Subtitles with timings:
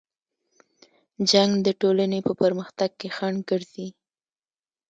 [1.29, 3.87] جنګ د ټولنې په پرمختګ کې خنډ ګرځي.